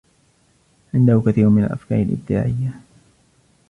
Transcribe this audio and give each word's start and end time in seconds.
عنده 0.93 1.23
كثيرٌ 1.25 1.49
من 1.49 1.63
الأفكار 1.63 2.01
الإبداعية. 2.01 2.79